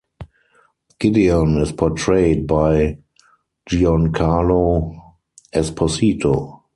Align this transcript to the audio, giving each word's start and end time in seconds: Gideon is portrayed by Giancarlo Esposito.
Gideon 0.99 1.57
is 1.59 1.73
portrayed 1.73 2.47
by 2.47 2.97
Giancarlo 3.69 4.95
Esposito. 5.53 6.61